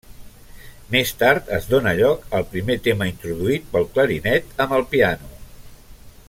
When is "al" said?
2.37-2.47